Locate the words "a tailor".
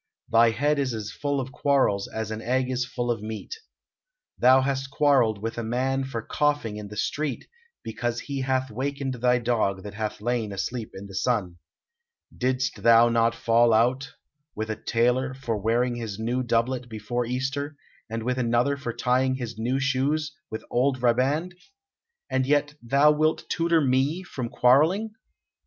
14.71-15.35